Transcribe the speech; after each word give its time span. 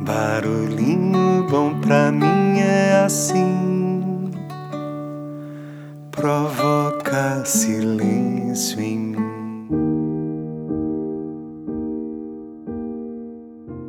Barulhinho 0.00 1.44
bom 1.50 1.80
pra 1.80 2.12
mim 2.12 2.60
é 2.60 3.02
assim, 3.04 4.30
provoca 6.12 7.44
silêncio 7.44 8.80
em 8.80 8.98
mim. 8.98 9.18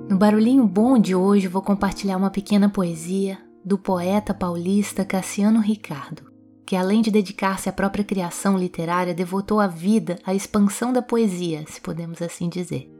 No 0.09 0.17
Barulhinho 0.17 0.65
Bom 0.65 0.97
de 0.97 1.13
hoje 1.13 1.47
vou 1.47 1.61
compartilhar 1.61 2.17
uma 2.17 2.31
pequena 2.31 2.69
poesia 2.69 3.37
do 3.63 3.77
poeta 3.77 4.33
paulista 4.33 5.05
Cassiano 5.05 5.61
Ricardo, 5.61 6.23
que 6.65 6.75
além 6.75 7.03
de 7.03 7.11
dedicar-se 7.11 7.69
à 7.69 7.71
própria 7.71 8.03
criação 8.03 8.57
literária, 8.57 9.13
devotou 9.13 9.59
a 9.59 9.67
vida 9.67 10.17
à 10.25 10.33
expansão 10.33 10.91
da 10.91 11.03
poesia, 11.03 11.63
se 11.67 11.79
podemos 11.79 12.19
assim 12.19 12.49
dizer. 12.49 12.98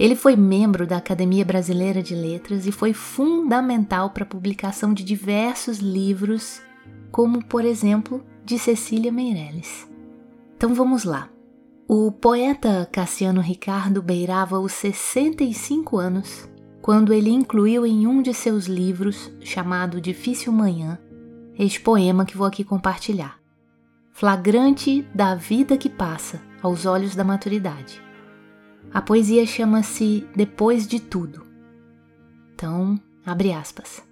Ele 0.00 0.16
foi 0.16 0.34
membro 0.34 0.86
da 0.86 0.96
Academia 0.96 1.44
Brasileira 1.44 2.02
de 2.02 2.14
Letras 2.14 2.66
e 2.66 2.72
foi 2.72 2.94
fundamental 2.94 4.08
para 4.08 4.24
a 4.24 4.26
publicação 4.26 4.94
de 4.94 5.04
diversos 5.04 5.76
livros, 5.76 6.62
como, 7.12 7.44
por 7.44 7.66
exemplo, 7.66 8.24
de 8.42 8.58
Cecília 8.58 9.12
Meirelles. 9.12 9.86
Então 10.56 10.72
vamos 10.74 11.04
lá. 11.04 11.28
O 11.86 12.10
poeta 12.10 12.88
Cassiano 12.90 13.42
Ricardo 13.42 14.00
beirava 14.00 14.58
os 14.58 14.72
65 14.72 15.98
anos 15.98 16.48
quando 16.80 17.12
ele 17.12 17.28
incluiu 17.28 17.84
em 17.84 18.06
um 18.06 18.22
de 18.22 18.32
seus 18.32 18.64
livros, 18.64 19.30
chamado 19.40 20.00
Difícil 20.00 20.50
Manhã, 20.50 20.98
este 21.58 21.78
poema 21.78 22.24
que 22.24 22.38
vou 22.38 22.46
aqui 22.46 22.64
compartilhar. 22.64 23.38
Flagrante 24.14 25.06
da 25.14 25.34
vida 25.34 25.76
que 25.76 25.90
passa 25.90 26.40
aos 26.62 26.86
olhos 26.86 27.14
da 27.14 27.22
maturidade. 27.22 28.02
A 28.92 29.00
poesia 29.00 29.46
chama-se 29.46 30.26
Depois 30.34 30.86
de 30.86 31.00
Tudo. 31.00 31.46
Então, 32.54 33.00
abre 33.24 33.52
aspas. 33.52 34.02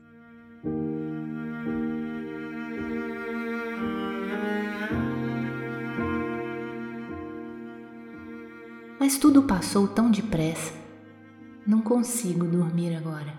Mas 8.98 9.19
tudo 9.19 9.42
passou 9.42 9.86
tão 9.89 10.11
depressa. 10.11 10.72
Não 11.66 11.80
consigo 11.80 12.44
dormir 12.46 12.96
agora. 12.96 13.33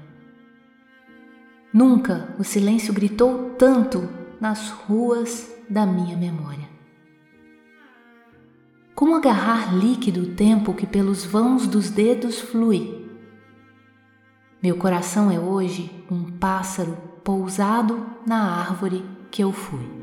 Nunca 1.74 2.36
o 2.40 2.44
silêncio 2.44 2.94
gritou 2.94 3.52
tanto 3.58 4.10
nas 4.40 4.70
ruas 4.70 5.52
da 5.70 5.86
minha 5.86 6.16
memória. 6.16 6.69
Como 9.00 9.16
agarrar 9.16 9.74
líquido 9.74 10.24
o 10.24 10.36
tempo 10.36 10.74
que 10.74 10.86
pelos 10.86 11.24
vãos 11.24 11.66
dos 11.66 11.90
dedos 11.90 12.42
flui? 12.42 13.10
Meu 14.62 14.76
coração 14.76 15.32
é 15.32 15.40
hoje 15.40 15.90
um 16.12 16.26
pássaro 16.38 16.98
pousado 17.24 18.06
na 18.28 18.60
árvore 18.60 19.06
que 19.32 19.42
eu 19.42 19.54
fui. 19.54 19.99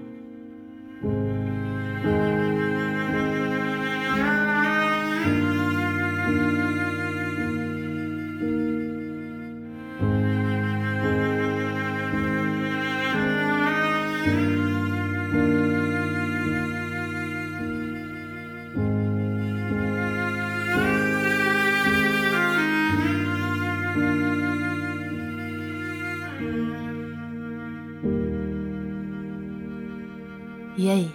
E 30.78 30.90
aí? 30.90 31.10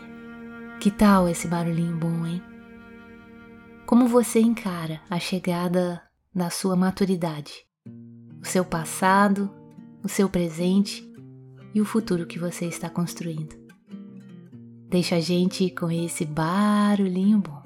Que 0.80 0.90
tal 0.90 1.30
esse 1.30 1.48
barulhinho 1.48 1.96
bom, 1.96 2.26
hein? 2.26 2.42
Como 3.86 4.08
você 4.08 4.40
encara 4.40 5.00
a 5.08 5.20
chegada 5.20 6.02
da 6.34 6.50
sua 6.50 6.76
maturidade? 6.76 7.68
O 8.42 8.46
seu 8.46 8.66
passado, 8.66 9.54
o 10.04 10.10
seu 10.10 10.28
presente 10.28 11.08
e 11.76 11.80
o 11.80 11.86
futuro 11.86 12.26
que 12.26 12.40
você 12.40 12.66
está 12.66 12.90
construindo. 12.90 13.56
Deixa 14.90 15.18
a 15.18 15.20
gente 15.20 15.70
com 15.70 15.92
esse 15.92 16.26
barulhinho 16.26 17.38
bom. 17.38 17.61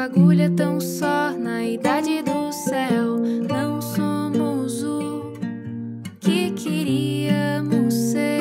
Fagulha 0.00 0.48
tão 0.56 0.80
só 0.80 1.30
na 1.30 1.62
idade 1.62 2.22
do 2.22 2.50
céu. 2.50 3.18
Não 3.18 3.82
somos 3.82 4.82
o 4.82 5.34
que 6.18 6.52
queríamos 6.52 7.92
ser, 7.92 8.40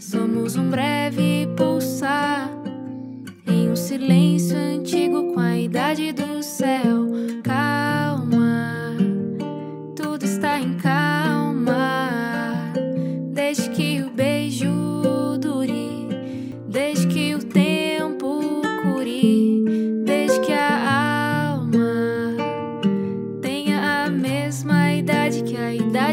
somos 0.00 0.56
um 0.56 0.68
breve 0.68 1.46
pulsar 1.56 2.50
em 3.46 3.70
um 3.70 3.76
silêncio 3.76 4.56
antigo 4.56 5.32
com 5.32 5.38
a 5.38 5.56
idade 5.56 6.10
do 6.10 6.42
céu. 6.42 7.19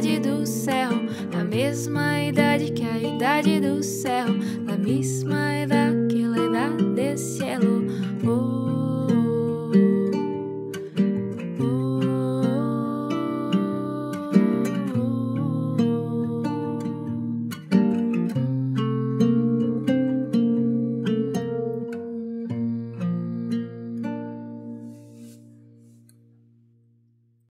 idade 0.07 0.19
do 0.19 0.45
céu, 0.45 0.90
na 1.34 1.44
mesma 1.44 2.23
idade 2.23 2.72
que 2.72 2.84
a 2.84 2.97
idade 2.97 3.59
do 3.59 3.84
céu, 3.84 4.28
na 4.66 4.78
mesma 4.78 5.62
idade 5.62 6.07
que 6.09 6.23
a 6.23 6.45
idade 6.45 6.84
desse 6.95 7.27